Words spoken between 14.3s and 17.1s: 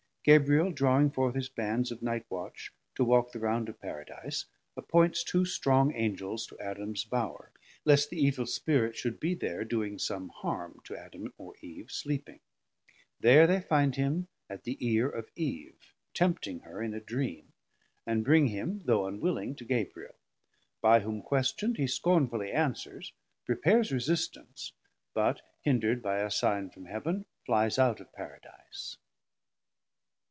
at the ear of Eve, tempting her in a